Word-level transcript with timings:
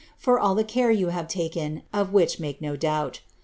for 0.17 0.39
all 0.39 0.55
the 0.55 0.63
care 0.63 0.89
yon 0.89 1.11
have 1.11 1.27
taken, 1.27 1.83
of 1.93 2.11
which 2.11 2.39
make 2.39 2.59
no 2.59 2.75
doubt. 2.75 3.19